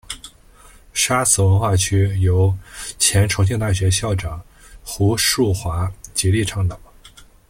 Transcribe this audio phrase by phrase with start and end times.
[0.93, 2.51] 沙磁文化区由
[2.97, 4.41] 前重庆大学校长
[4.83, 6.79] 胡庶华极力倡导。